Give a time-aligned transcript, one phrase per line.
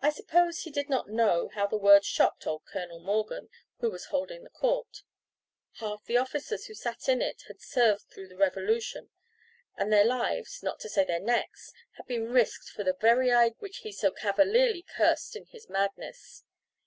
[0.00, 3.50] I suppose he did not know how the words shocked old Colonel Morgan,
[3.80, 5.02] who was holding the court.
[5.72, 9.10] Half the officers who sat in it had served through the Revolution,
[9.76, 13.56] and their lives, not to say their necks, had been risked for the very idea
[13.58, 16.42] which he so cavalierly cursed in his madness.